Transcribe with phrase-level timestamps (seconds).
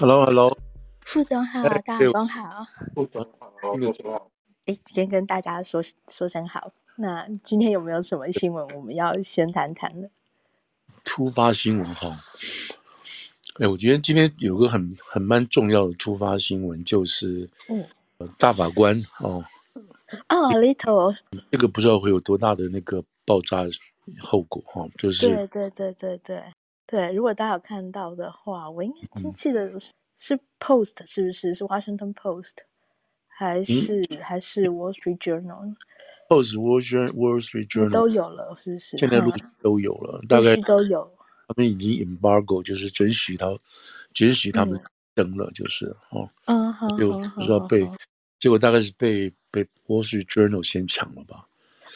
[0.00, 0.56] Hello，Hello，
[1.00, 2.64] 副总好，哎、大总好，
[2.94, 4.30] 副总好，副总好。
[4.66, 6.70] 哎，先跟大家说说声好。
[6.94, 10.08] 那今天有没有什么新闻我们要先谈谈的？
[11.02, 12.16] 突发新闻哈。
[13.58, 17.84] 哎，我觉得今天有个很很蛮重要的突发新闻，就是嗯，
[18.38, 19.44] 大法官哦，
[20.28, 21.16] 哦，Little，
[21.50, 23.64] 这个不知道会有多大的那个爆炸
[24.20, 26.44] 后果哈，就是对对对对对。
[26.90, 29.78] 对，如果大家有看到的话，我应该记得
[30.16, 31.54] 是 Post 是不是？
[31.54, 32.64] 是 Washington Post
[33.28, 38.96] 还是、嗯、还是 Wall Street Journal？Post Wall Street Wall Street Journal 都有了，是不是？
[38.96, 41.12] 现在陆续都有了，大概都有。
[41.46, 43.46] 他们已经 embargo，就是准许他
[44.14, 44.80] 准许他们
[45.14, 47.86] 登了，就是哦，嗯，好，就不知道被
[48.40, 51.46] 结果大概是被被 Wall Street Journal 先抢了吧？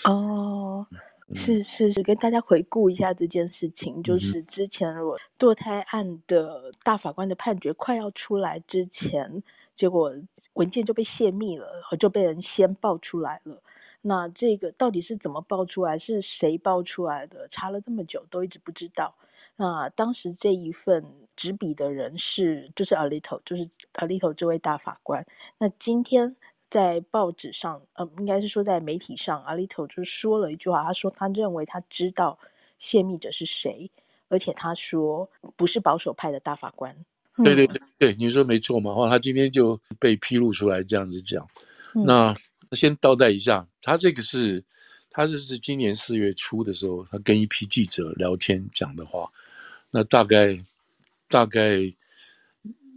[0.05, 0.87] 哦。
[1.35, 9.43] 是是是，跟大家回顾一下这件事情，就是之前我堕胎案的大法官的判决快要出来之前，
[9.75, 10.15] 结果
[10.55, 13.63] 文件就被泄密了，就被人先爆出来了。
[14.03, 15.97] 那这个到底是怎么爆出来？
[15.97, 17.47] 是谁爆出来的？
[17.49, 19.15] 查了这么久都一直不知道。
[19.57, 25.27] 那当时这一份执笔的人是就是 Alito，就是 Alito 这位大法官。
[25.59, 26.37] 那今天。
[26.73, 32.39] 在报纸上，呃，应该是说在媒体上，Alito 就说了一句话，他说他认为他知道
[32.79, 33.91] 泄密者是谁，
[34.29, 36.97] 而且他说不是保守派的大法官。
[37.45, 38.95] 对对对对，你说没错嘛？
[38.95, 41.47] 哈，他今天就被披露出来这样子讲。
[41.95, 42.35] 嗯、那
[42.73, 44.65] 先倒带一下，他这个是，
[45.11, 49.31] 他这是今年四月初的时候，他跟一批记者聊天讲的话。
[49.91, 50.59] 那大概
[51.29, 51.93] 大概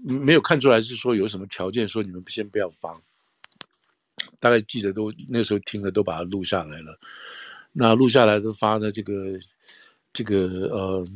[0.02, 3.02] 没有看出来是说有什么条件，说你们先不要发。
[4.39, 6.97] 大概记者都那时候听了，都把它录下来了。
[7.78, 9.38] 那录下来都发的这个
[10.14, 11.08] 这个呃，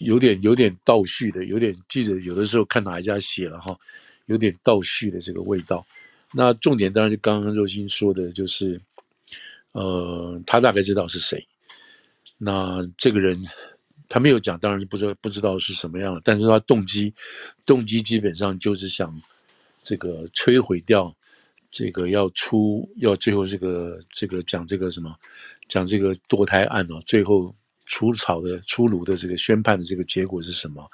[0.00, 3.74] 有点有点倒叙的，有点记者有的时候看哪一家写了哈，
[4.26, 5.86] 有点倒叙的这个味道。
[6.30, 8.78] 那重点当然就刚刚肉欣说的，就是
[9.72, 11.46] 呃，他大概知道是谁。
[12.36, 13.42] 那这个人
[14.10, 17.14] 他没有讲，当然不知道不知道是什么样的，但是他动机
[17.64, 19.18] 动机基本上就是想
[19.82, 21.16] 这个摧毁掉。
[21.76, 25.12] 这个要出要最后这个这个讲这个什么，
[25.68, 27.52] 讲这个堕胎案哦，最后
[27.84, 30.88] 出草的出炉的这个宣判的这个结果是什么？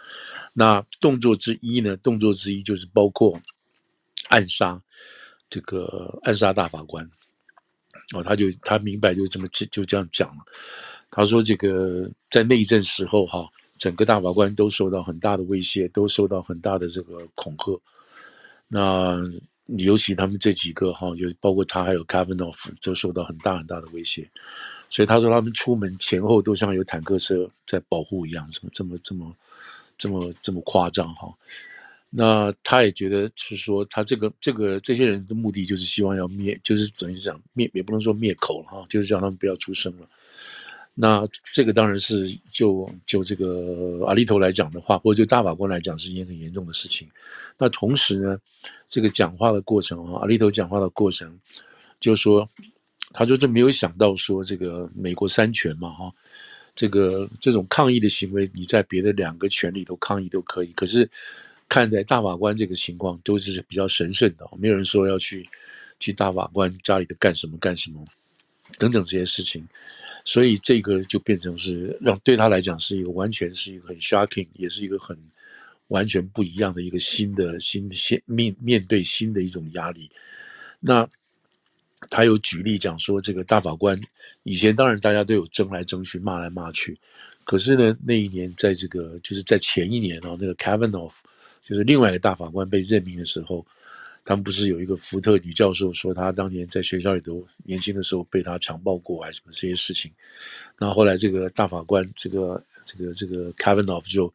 [0.55, 1.95] 那动作之一呢？
[1.99, 3.39] 动作之一就是包括
[4.31, 4.81] 暗杀
[5.51, 7.05] 这个暗杀大法官
[8.15, 10.43] 哦，他就他明白就这么就就这样讲了。
[11.11, 17.79] 他说这个在那一阵时候哈，整个大法官都受到很大的威胁，都受到很大的这个恐吓。
[18.67, 19.19] 那
[19.79, 24.29] 尤其他们这几个哈，就包括他还有 Kavanaugh 都受到很大很大的威胁，
[24.91, 29.37] 所以他说他们出门前后都像有坦克车在保护一样，怎么这么这么
[29.97, 31.33] 这么这么夸张哈？
[32.13, 40.09] 那他也觉得是说他这个这个这些人的目的就是希望要灭，就是等于讲灭也不能说灭口了哈，就是叫他们不要出声了。
[40.95, 47.09] 那这个当然是就就这个阿利头来讲的话，或者就大法官来讲，是一件很严重的事情。
[47.57, 48.39] 那同时呢，
[48.89, 51.39] 这个讲话的过程啊，阿利头讲话的过程，
[52.01, 52.47] 就说，
[53.13, 56.13] 他说这没有想到说这个美国三权嘛哈，
[56.77, 61.09] 这个这种抗议的行为，你在别的两个权里头抗议都可以，可是
[61.67, 65.49] 看在大法官这个情况都是比较神圣的，没有人说要去
[65.99, 68.05] 去大法官家里头干什么干什么
[68.77, 69.67] 等等这些事情。
[70.31, 75.19] 所以这个就变成是让对他来讲是一个完全是一个很 shocking，也是一个很
[75.89, 80.09] 完全不一样的一个新的新的面面对新的一种压力。
[80.79, 81.05] 那
[82.09, 84.01] 他有举例讲说，这个大法官
[84.45, 86.97] 以前当然大家都有争来争去，骂来骂去，
[87.43, 91.13] 可是呢那一年在这个就是在前一年哦，那个 Kavanaugh
[91.67, 93.67] 就是另外一个大法官被任命的时候。
[94.31, 100.09] 他们不是有一个福特女教授说，她当年在学校里头年轻的时候被他强暴过，还是什么这些事情。
[100.79, 104.33] 那后来这个大法官，这个这个这个 Kavanaugh 就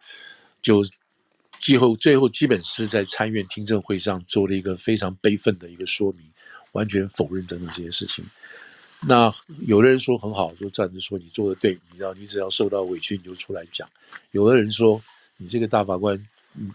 [0.61, 0.83] 就
[1.61, 6.29] 最后最后基本是在参院听证会上做了一个非常悲愤的一个说明，
[6.73, 8.21] 完全否认等等这些事情。
[9.07, 9.33] 那
[9.65, 13.89] 有的人说很好，就站着说你做的对，你知道你只要受到委屈你就出来讲。
[14.31, 15.01] 有的人说
[15.37, 16.21] 你这个大法官。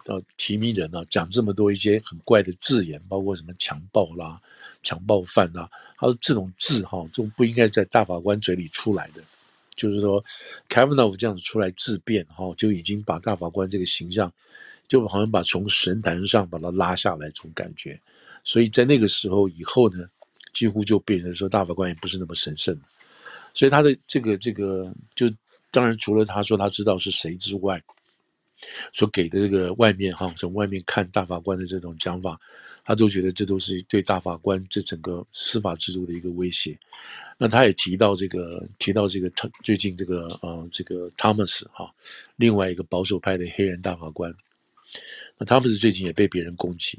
[0.05, 4.41] 呃，提名人啊，讲这么多一些很怪的字眼，包括什么强暴啦、
[4.82, 9.23] 强暴犯啦，他说这种字哈，这种不应该在大法官嘴里出来的。
[9.75, 10.23] 就是说
[10.69, 14.31] ，Kavanaugh 这样子出来自辩哈，就已经把大法官这个形象，
[14.87, 17.99] 就好像把从神坛上把他拉下来这种感觉。
[18.44, 20.06] 所以在那个时候以后呢，
[20.53, 22.79] 几乎就变成说大法官也不是那么神圣。
[23.55, 25.31] 所以他的这个这个，就
[25.71, 27.82] 当然除了他说他知道是谁之外。
[28.92, 32.38] 所给的这个外面哈，从外面看大法官的这种讲法，
[32.84, 36.78] 他都觉得这都是对大法官这整个司法制度的一个威胁。
[37.38, 41.90] 那他也提到这个，提到这个他最近这个呃这个 Thomas 哈，
[42.36, 44.34] 另外一个保守派的黑人大法官，
[45.38, 46.98] 那 Thomas 最近也被别人攻击。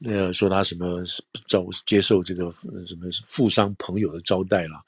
[0.00, 1.02] 那说他什么
[1.48, 2.52] 招接受这个
[2.86, 4.80] 什么富商朋友的招待啦，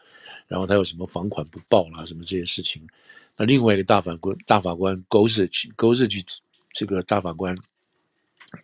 [0.51, 2.85] 然后他有什么房款不报啦，什么这些事情。
[3.37, 6.25] 那另外一个大法官大法官 Gorsuch，Gorsuch
[6.73, 7.57] 这个大法官，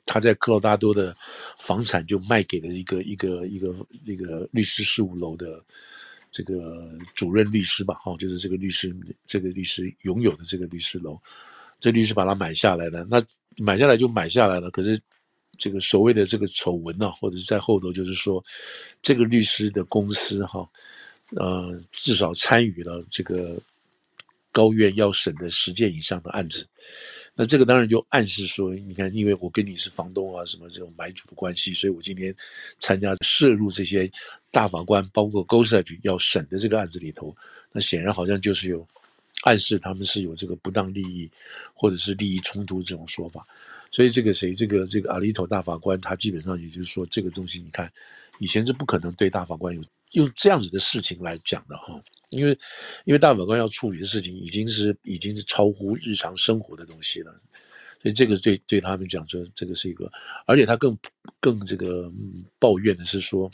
[0.05, 1.17] 他在科罗拉多的
[1.61, 5.65] 房产就卖给了一个一个一个一个律师事务楼的
[6.33, 8.93] 这个主任律师吧，哈，就是这个律师
[9.25, 11.17] 这个律师拥有的这个律师楼，
[11.79, 13.23] 这律师把它买下来了，那
[13.59, 15.01] 买下来就买下来了，可是。
[15.59, 18.45] 这个所谓的这个丑闻呢、或者是在后头，就是说，
[19.01, 20.69] 这个律师的公司哈，
[21.35, 23.59] 呃，至少参与了这个
[24.53, 26.67] 高院要审的十件以上的案子。
[27.35, 32.35] 那这个当然就暗示说，你看，因为我跟你是房东啊，什么这种买主的关系，所以我今天
[32.79, 34.11] 参加涉入这些
[34.51, 37.37] 大法官，包括 Gorsuch 要审的这个案子里头，
[37.73, 38.87] 那显然好像就是有
[39.43, 41.31] 暗示他们是有这个不当利益
[41.75, 43.47] 或者是利益冲突这种说法。
[43.91, 47.93] 所以这个谁，这个这个阿利头大法官，他基本上也就是说，这个东西你看，
[48.39, 49.83] 以前是不可能对大法官有
[50.17, 52.59] 用这样子的事情来讲的哈，因为
[53.05, 57.31] 因为大法官要处理的事情已经是已经是超乎日常生活的东西了，
[58.03, 60.11] 所以这个对对他们讲说，这个是一个，
[60.47, 60.97] 而且他更
[61.41, 62.11] 更这个
[62.59, 63.51] 抱怨的是说，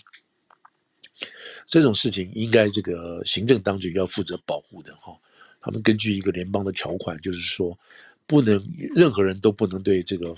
[1.67, 5.17] 这种事情应该这个行政当局要负责保护的哈，
[5.61, 7.79] 他们根据一个联邦的条款，就是说。
[8.25, 8.56] 不能，
[8.94, 10.35] 任何人都不能对这个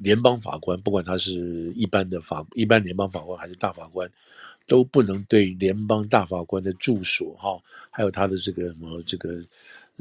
[0.00, 4.10] 联邦法官，不管他是一般的法、一般联邦法官还是大法官，
[4.66, 7.60] 都不能对联邦大法官的住所哈，
[7.90, 9.44] 还有他的这个什么这个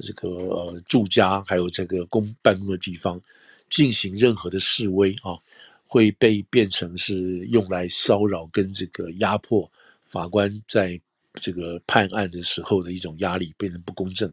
[0.01, 3.21] 这个呃住家，还有这个公办公的地方
[3.69, 5.37] 进行任何的示威啊，
[5.85, 9.69] 会被变成是用来骚扰跟这个压迫
[10.05, 10.99] 法官在。
[11.35, 14.29] 这个判案的时候的一种压力变成不公正，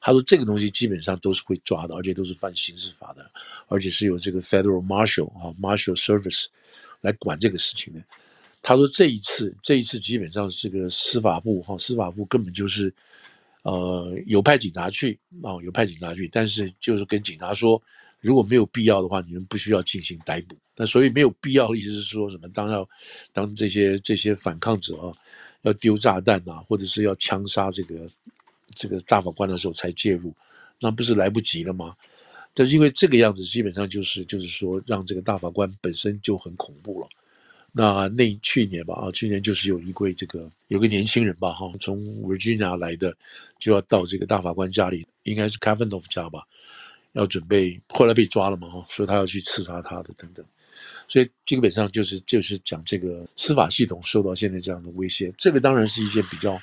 [0.00, 3.30] 他说这个东西基本上都是会抓的，而且都是犯刑事法的，
[3.68, 6.46] 而且是由这个 Federal Marshal 啊 Marshal Service
[7.02, 8.02] 来管这个事情的。
[8.62, 12.92] 他说这一次这一次基本上是个司法部哈司法部根本就是
[13.62, 17.80] 呃有派警察去啊有派警察去，但是就是跟警察说
[18.20, 20.56] 如果没有必要的话，你们不需要进行逮捕。
[20.76, 22.48] 那所以没有必要的意思是说什么？
[22.50, 22.88] 当要
[23.32, 25.12] 当这些这些反抗者啊。
[25.62, 28.10] 要丢炸弹呐、啊，或者是要枪杀这个
[28.74, 30.34] 这个大法官的时候才介入，
[30.80, 31.94] 那不是来不及了吗？
[32.54, 37.06] 但是因为这个样子，基本上就是就是说，让这个大法官本身就很恐怖了。
[37.72, 43.16] 那那去年吧，啊，去年就是有一位这个有个年轻人吧，哈，从 Virginia 来的，
[43.58, 46.44] 就要到这个大法官家里，应该是 Kavanaugh 家吧，
[47.12, 50.44] 要准备，后来被抓了嘛，哈，说他要去刺杀他的等等。
[51.06, 56.60] 所以基本上就是就是讲这个司法系统受到现在这样的威胁，这个当然是一件比较，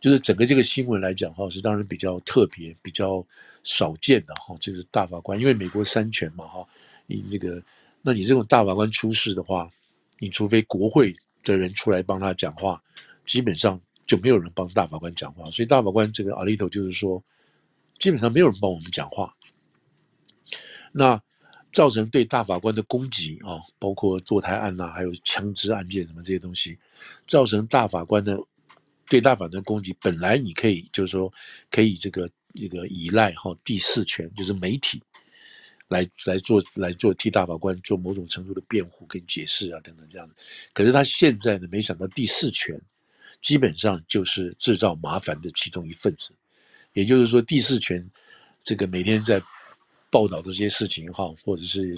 [0.00, 3.24] 就是整个这个新闻来讲哈，是当然比较特别、比较
[3.62, 6.66] 少见的哈，就是大法官，因为美国三权嘛哈，
[7.06, 7.62] 你那个，
[8.02, 9.70] 那你这种大法官出事的话，
[10.20, 11.12] 你除非国会
[11.42, 12.80] 的人出来帮他讲话，
[13.26, 17.20] 基本上就没有人帮大法官讲话，所以大法官这个 Alito 就是说，
[17.98, 19.34] 基本上没有人帮我们讲话，
[20.92, 21.20] 那。
[21.72, 26.76] 造成对大法官的攻击啊，包括堕胎案呐、还有枪支案件什么这些东西，
[27.28, 28.36] 造成大法官的
[29.08, 29.96] 对大法官的攻击。
[30.02, 31.32] 本来你可以就是说
[31.70, 35.00] 可以这个这个依赖哈第四权，就是媒体
[35.90, 40.34] 来来做来做替大法官做某种程度的辩护跟解释啊等等这样的。
[40.72, 42.80] 可是他现在呢，没想到第四权
[43.42, 46.30] 基本上就是制造麻烦的其中一份子，
[46.94, 48.10] 也就是说第四权
[48.64, 49.38] 这个每天在。
[50.12, 51.96] 报道这些事情哈，或者是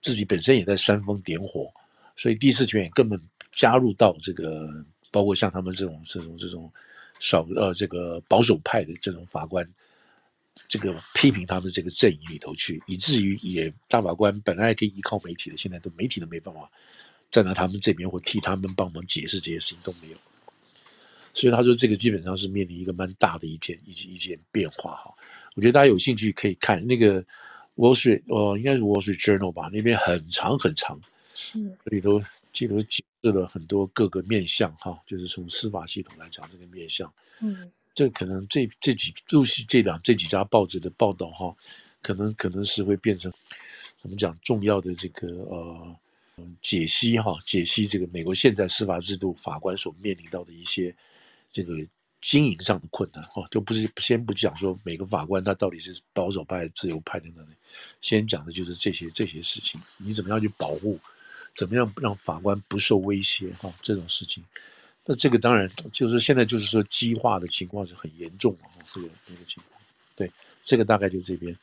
[0.00, 1.68] 自己本身也在煽风点火，
[2.14, 4.68] 所以第四权也根本加入到这个，
[5.10, 6.72] 包括像他们这种这种这种
[7.18, 9.68] 少呃这个保守派的这种法官，
[10.68, 16.70] 这个批评他们这个阵营里头去，以至于也大法官本来还可以依靠媒体的，现在都媒体都没办法
[17.30, 20.16] 站到他们这边或替他们帮忙解释这些事情都没有，
[21.34, 25.14] 所以他说这个基本上是面临一个蛮大的一件一件一件变化哈，
[25.54, 27.24] 我觉得大家有兴趣可以看那个。
[27.78, 29.70] Wall Street，哦，应该是 Wall Street Journal 吧？
[29.72, 31.00] 那边很长很长，
[31.36, 32.20] 是里头
[32.52, 37.08] 记头解释了很多各个面向哈，就是从司法系统来讲这个面向。
[37.40, 41.52] 嗯，这可能这这几都是这两这几家报纸的报道哈，
[42.00, 43.32] 可能可能是会变成
[44.00, 45.96] 怎么讲重要的这个呃
[46.62, 50.94] 解析哈，解析这个美国现在司法制度法官所面临到的一些
[51.52, 51.74] 这个
[52.22, 57.52] 经营上的困难哈，就不是先不讲说每个法官他到底是保守派、自由派等等的，
[58.00, 61.00] 先讲的就是这些这些事情，你怎么样去保护，
[61.56, 64.44] 怎么样让法官不受威胁哈，这种事情，
[65.08, 69.80] 那这个当然就是现在就是说激化的情况是很严重啊，这个这个情况，
[70.14, 70.30] 对，
[70.66, 71.56] 这个大概就这边。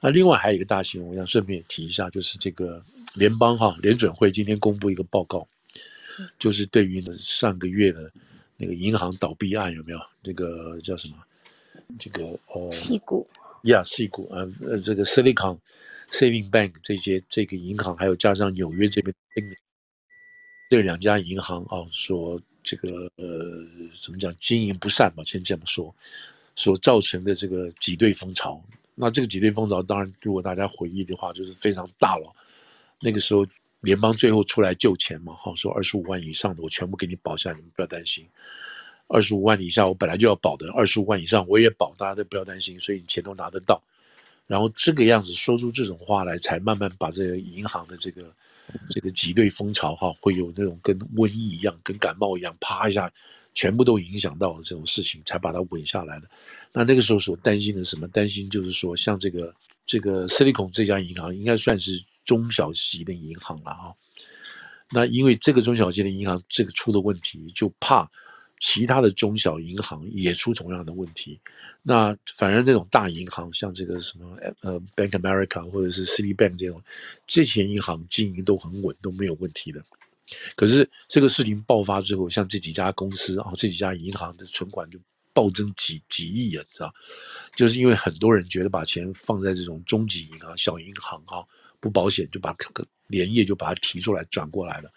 [0.00, 2.80] 那另外还有一个大新闻，我想顺便提一下，就是这个
[3.16, 5.44] 联邦哈联准会今天公布一个报告，
[6.38, 8.08] 就是对于呢上个月的。
[8.56, 9.98] 那个银行倒闭案有没有？
[10.22, 11.16] 这个叫什么？
[11.98, 13.26] 这个呃，矽谷
[13.64, 15.58] 呀，矽谷啊，呃，这个 Silicon
[16.12, 19.12] Saving Bank 这些这个银行，还有加上纽约这边
[20.70, 23.64] 这两家银行啊，说这个呃，
[24.02, 25.22] 怎么讲经营不善吧？
[25.24, 25.94] 先这么说，
[26.56, 28.60] 所造成的这个挤兑风潮。
[28.96, 32.34] 那这个挤兑风潮，当然如果大家回忆的话，就是非常大了。
[33.00, 33.46] 那个时候。
[33.84, 38.26] 联邦最后出来救钱嘛，哈，说二十五万以上的我全部给你保下来，你们不要担心。
[39.08, 43.78] 二十五万以下我本来就要保的，二十五万以上我也保，大家都不要担心，所以你钱都拿得到。
[44.46, 48.34] 然后这个样子说出这种话来，才慢慢把这个银行的这个
[48.90, 53.12] 这个挤兑风潮哈，会有那种跟瘟疫一样、跟感冒一样，啪一下
[53.54, 56.28] 全部都影响到这种事情，才把它稳下来的。
[56.72, 58.08] 那那个时候所担心的什么？
[58.08, 59.54] 担心就是说，像这个
[59.84, 62.02] 这个 Silicon 这家银行应该算是。
[62.24, 63.94] 中小型的银行了哈，
[64.90, 68.10] 那因为这个中小型的银行这个出的问题，就怕
[68.66, 71.38] 其他的中小银行也出同样的问题。
[71.82, 76.82] 那反而那种大银行，像这个什么呃 Bank America 或者是 Citibank 这种，
[77.26, 79.84] 这些银行经营都很稳，都没有问题的。
[80.56, 84.98] 可是这个事情爆发之后，像这几家公司啊，这几家银行的存款就
[85.34, 86.90] 暴增几几亿啊，知道？
[87.54, 91.44] 就是因为很多人觉得把钱放在这种中级银行、小银行啊。
[91.80, 92.56] 不保险就把
[93.08, 94.90] 连夜就把它提出来转过来了，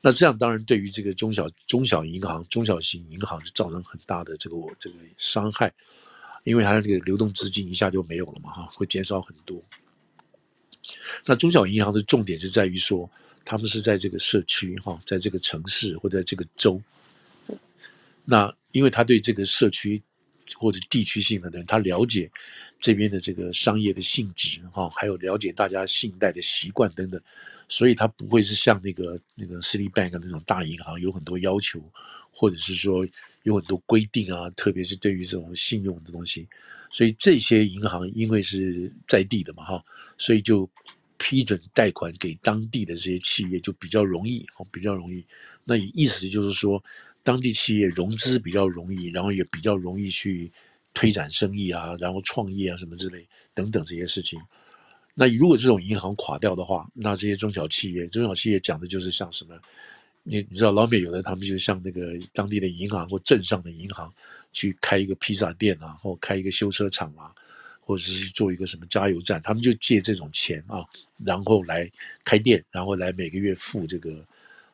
[0.00, 5.72] 那这样当然对于这个中小中小银行、中小型银行是造成很大的这个我这个伤害，
[6.44, 9.62] 因为它的这个流动资金一下就没有了嘛哈，会减少很多。
[11.24, 13.10] 那中小银行的重点是在于说，
[13.44, 16.80] 他们是在这个社区哈，在这个城市或在这个州，
[18.24, 20.02] 那因为他对这个社区。
[20.54, 22.30] 或者地区性的人，他了解
[22.78, 27.20] 这边的这个商业的性质哈，还有了解大家信贷的习惯等等，
[27.68, 31.82] 所以他不会是像那个那个 Citibank 那种大银行有很多要求，
[32.30, 33.06] 或者是说
[33.42, 36.48] 有很多规定啊，特别是对于这种信用的东西，
[36.90, 39.84] 所以这些银行因为是在地的嘛哈，
[40.18, 40.68] 所以就
[41.18, 45.24] 批准贷款给当地的这些企业就比较容易，比较容易。
[45.64, 46.82] 那意思就是说。
[47.26, 50.48] 当地企业融资比较容易，然后也比较容易去
[50.94, 54.38] 推展生意啊，然后创业啊什么之类等等这些事情。
[55.18, 59.58] 那如果这种银行垮掉的话，那这些中小企业，中小企业讲的就是像什么？
[60.22, 64.12] 你你知道老美有的他们就像那个当地的银行或镇上的银行
[64.52, 67.32] 去开一个披萨店啊，或开一个修车厂啊，
[67.80, 70.84] 或者是做一个什么加油站，他们就借这种钱啊，
[71.24, 71.90] 然后来
[72.22, 74.24] 开店，然后来每个月付这个。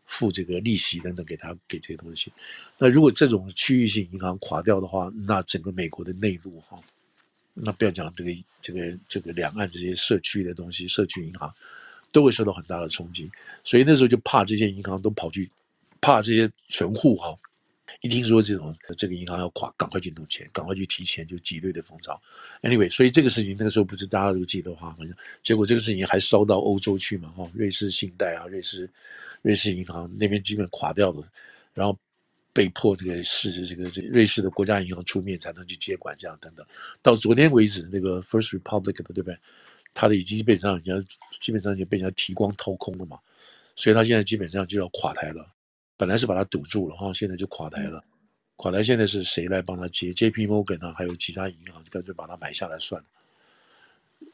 [0.04, 2.30] 付这个利息等等给他给这些东西，
[2.76, 6.78] 那如果这种区域性银行垮掉的话，那整个美国的内陆哈，
[7.54, 8.30] 那不要讲这个
[8.60, 11.52] 这个这个两岸这些社区的东西，社区银行
[12.10, 13.30] 都会受到很大的冲击。
[13.64, 15.50] 所以那时候就怕这些银行都跑去，
[16.00, 17.36] 怕这些存户哈，
[18.00, 22.20] 一听说这种这个银行要垮，赶快去弄钱，赶快去提钱，就挤兑的风潮。
[22.62, 28.88] Anyway，所以这个事情那个时候不是大家都记得话，好像结果这个事情还烧到欧洲去嘛哈，瑞士信贷啊，瑞士。
[29.44, 31.26] 瑞士银行那边基本垮掉了，
[31.74, 31.98] 然后
[32.52, 36.66] 被迫这个是这个这瑞士的国家银行出面才能去接管，这样等等。
[37.00, 39.36] 到昨天为止，那个 First Republic 的对不对？
[39.94, 41.08] 它的已经基本上人家
[41.40, 43.18] 基本上已经被人家提光掏空了嘛，
[43.76, 45.46] 所以它现在基本上就要垮台了。
[45.96, 48.02] 本来是把它堵住了哈，现在就垮台了。
[48.56, 53.08] 垮台现在是谁来帮他接？JP Morgan 啊，还有其他银行就干脆把它买下来算了。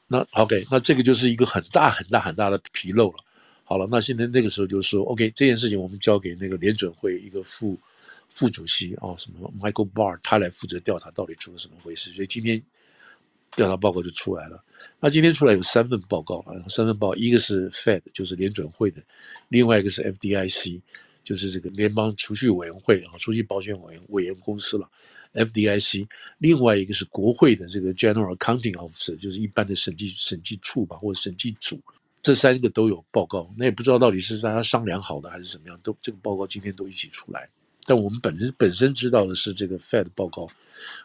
[0.07, 3.17] 那 OK，那这个就是一个很大很大很大的纰漏了。
[3.65, 7.79] 好了，那现在那个时候就说，OK，这件事情我们交给那个联准会一个副
[8.29, 12.13] 副主席啊，什么 Michael Barr，他来负责调查到底出了什么回事。
[12.13, 12.63] 所以今天
[13.57, 14.63] 调查报告就出来了。
[15.01, 19.01] 那今天出来有三份报告啊，三份报，一个是 Fed，就是联准会的；
[19.49, 20.81] 另外一个是 FDIC，
[21.25, 24.89] 就是这个联邦储蓄委员会啊，储蓄保险委员委员公司了
[25.35, 26.07] ，FDIC；
[26.39, 31.81] 另外一个是国会的这个 General Accounting Officer，就是一般的审计审计处吧，或者审计组。
[32.21, 37.49] 这三个都有报告，那也不知道到底是大家商量好的还是怎么样，都这个报告今天都一起出来。
[37.89, 40.47] 但我们本身本身知道的是这个 Fed 报告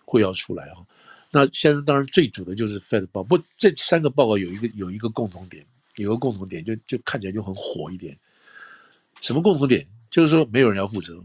[0.04, 0.86] 会要出来哈。
[1.32, 8.20] 那现在当然最主的就是 Fed 报，不，这三个报告有一个有一个共同点，有个共同点就就看起来就很火一点。
[9.22, 9.88] 什么共同点？
[10.12, 11.24] 就是说没有人要负责，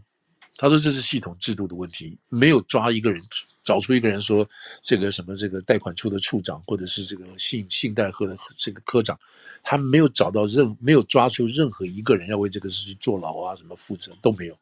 [0.56, 3.20] 他说这是系统制度的问题，没有抓一个人，
[3.64, 4.48] 找出一个人说
[4.82, 9.18] 这个什么这个贷款处的处长，或者是这个信信贷科的这个科长，
[9.64, 14.56] 他没有找到任没有抓出任何一个人要为这个事情坐牢啊什么负责都没有。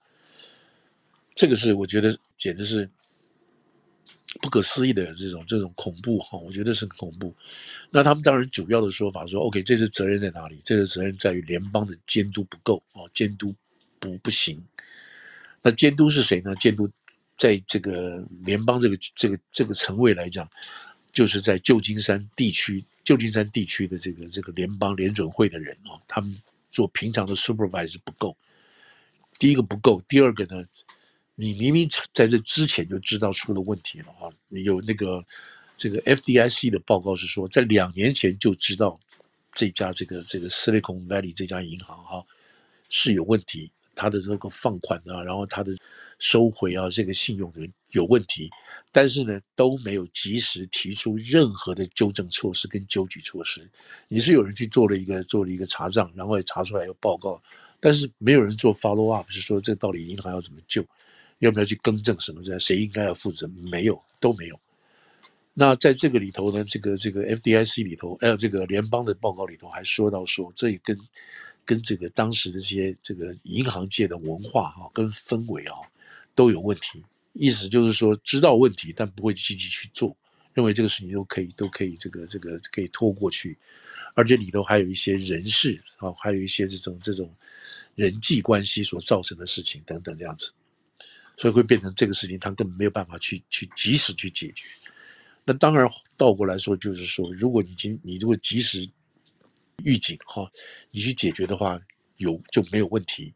[1.37, 2.89] 这个是我觉得简直是
[4.41, 7.33] 不可思议的这种这种恐怖哈，我觉得是很恐怖。
[7.91, 10.59] 那他们当然主要的说法说，OK，这次责任在哪里？
[10.65, 13.55] 这个责任在于联邦的监督不够啊，监督
[14.01, 14.61] 不不行。
[15.63, 16.55] 那监督是谁呢？
[16.57, 16.91] 监督
[17.37, 20.49] 在这个联邦这个这个这个层位来讲，
[21.13, 26.35] 就是在旧金山地区，旧金山地区的这个这个联邦联准会的人啊，他们
[26.73, 28.35] 做平常的 supervise 不够。
[29.39, 30.65] 第一个不够，第二个呢，
[31.37, 35.25] 你明明在这之前就知道出了问题了啊，有那个。
[35.79, 38.99] 这个 FDIC 的报告是说，在两年前就知道
[39.53, 42.25] 这家这个这个 Silicon Valley 这家银行哈
[42.89, 45.77] 是有问题，它的这个放款啊，然后它的
[46.19, 48.49] 收回啊，这个信用的有问题，
[48.91, 53.69] 但是呢都没有及时提出任何的纠正措施跟纠举措施。
[54.09, 57.39] 你是有人去做了一个做了一个查账，然后也查出来有报告，
[57.79, 60.83] 但是没有人做 follow up，是说这到底银行要怎么救，
[61.39, 63.47] 要不要去更正什么的，谁应该要负责？
[63.49, 64.59] 没有，都没有。
[65.59, 70.99] 那在这个里头呢，这个这个 FDIC 里头，还有这个联邦的报告里头，还说到说，这也跟
[71.65, 75.77] 跟这个当时的这些这个银行界的文化哈、啊，跟氛围啊，
[76.35, 77.03] 都有问题。
[77.33, 80.15] 意思就是说，知道问题，但不会积极去做，
[80.53, 83.57] 认为这个事情都可以都可以这个这个可以拖过去，
[84.15, 87.31] 而且里头还有一些人事啊，还有一些这种这种
[87.95, 90.51] 人际关系所造成的事情等等这样子，
[91.37, 94.65] 所以会变成这个事情，他根本没有办法去去及时去解决。
[95.45, 98.89] 那当然，倒过来说，就是说，如果你今你如果及时
[99.85, 100.51] 预警哈，
[100.91, 101.81] 你去解决的话，
[102.17, 103.33] 有就没有问题。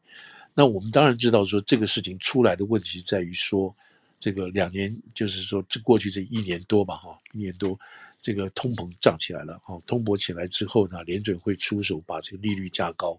[0.55, 3.75] 那我们当然知道说，这个事情出来的问题在于说，
[4.19, 7.79] 这个两年就是说这过去这一年多吧哈，一年多
[8.21, 13.17] 这个通膨涨起来了哈，通膨起来之后呢，联准会出手把这个利率加高。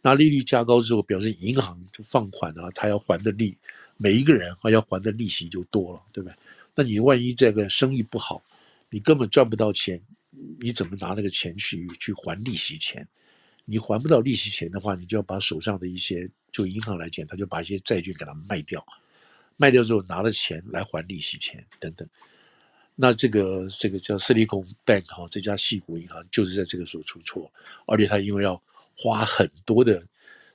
[0.00, 3.56] 那利率加高之后，表示银行就放款啊，他要还的利，
[4.02, 6.36] 每一个人啊要还的利息就多了，对不对？
[6.74, 8.42] 那你万一这个生意不好，
[8.90, 10.00] 你根本赚不到钱，
[10.58, 13.06] 你怎么拿那个钱去去还利息钱？
[13.64, 18.84] 你还不到利息钱的话，你就要把手上的一些，就银行来讲，他就把一些债券给它卖掉，
[19.56, 22.08] 卖掉之后拿了钱来还利息钱等等。
[22.96, 27.48] 那这个这个叫 Silicon Bank 哈，这家细谷银行就是在这个时候出错，
[27.86, 28.60] 而且他因为要
[28.96, 30.04] 花很多的。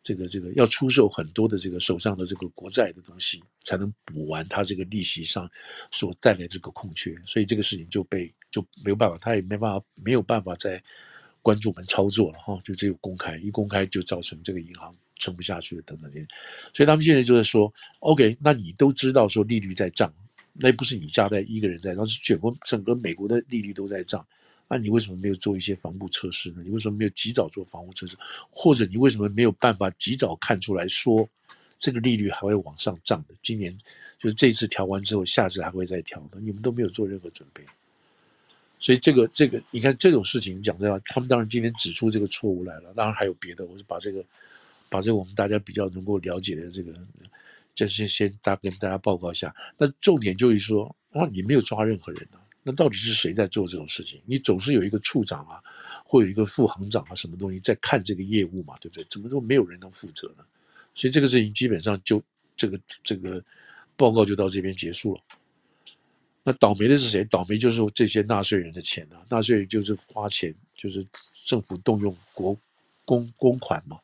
[0.08, 5.52] 这个这个要出售很多的这个手上的这个国债的东西，才能补完他这个利息上
[5.91, 10.82] 所带来这个空缺，所以这个事情就被就没有办法，他也没办法没有办法再
[11.41, 16.28] 关注门操作了哈，就只有公开，一公开就造成这个银行撑不下去了等等这些，
[16.74, 20.13] 所以他们现在就在说，OK，那你都知道说利率在涨，
[20.54, 24.26] 那不是你家在一个人在涨，是全国整个美国的利率都在涨。
[24.70, 26.62] 那、你为什么没有做一些防护措施呢？
[26.64, 28.18] 你为什么没有及早做防护措施？
[28.50, 31.28] 或者你为什么没有办法及早看出来说，
[31.80, 33.36] 这个利率还会往上涨的？
[33.42, 33.76] 今年
[34.20, 37.64] 就是这次调完之后，下次还会再调的，你们都没有做任何准备。
[38.80, 42.94] 所以这个这个，你看这种事情讲这样，他们当然今天指出这个错误来了。
[42.94, 44.24] 当然还有别的，我是把这个
[44.90, 46.94] 把这个我们大家比较能够了解的这个，
[47.74, 49.56] 这些先大跟大家报告一下。
[49.78, 52.38] 那重点就是说，啊，你没有抓任何人啊。
[52.68, 54.22] 那到底是谁在做这种事情？
[54.26, 55.64] 你总是有一个处长啊，
[56.04, 59.06] 或有一个副行长啊，什么东西在看这个业务嘛，对不对？
[59.10, 60.44] 怎么都没有人能负责呢？
[60.94, 62.22] 所以这个事情基本上就
[62.58, 63.42] 这个这个
[63.96, 65.22] 报告就到这边结束了。
[66.44, 67.24] 那倒霉的是谁？
[67.24, 69.26] 倒霉就是这些纳税人的钱啊！
[69.30, 71.08] 纳税人就是花钱，就是
[71.46, 72.60] 政府动用国
[73.06, 73.98] 公公款嘛，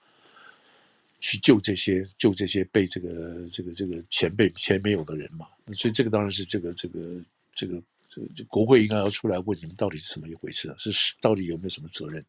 [1.19, 5.47] 去救这些救这些被这个这个这个钱被钱没有的人嘛。
[5.73, 7.21] 所以这个当然是这个这个
[7.51, 7.83] 这个。
[8.13, 10.75] 这这国会应该要出来问你们到底是什么一回事啊？
[10.77, 12.23] 是到底有没有什么责任？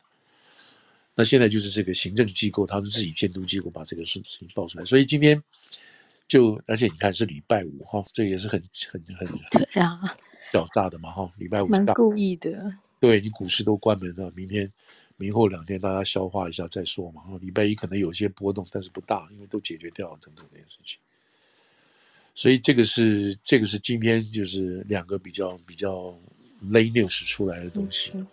[1.15, 4.85] 那现在就是这个行政机构，他们自己监督机构把这个事情报出来。
[4.85, 5.41] 所以今天
[6.27, 10.01] 就，而且你看是礼拜五哈，这也是很很很 对啊，
[10.53, 12.75] 较大的嘛哈，礼拜五蛮故意的。
[12.99, 14.73] 对，你股市都关门了，明天
[15.17, 17.23] 明后两天大家消化一下再说嘛。
[17.41, 20.99] 礼拜一可能有些波动，但是不大，因为都解决掉了等等这件事情。
[22.35, 26.19] 所以这个是这个是今天就是两个比较比较
[26.63, 28.11] late news 出来的东西。
[28.15, 28.27] 嗯